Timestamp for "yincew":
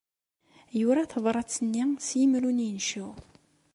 2.65-3.11